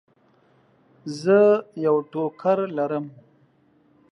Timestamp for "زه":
1.21-1.39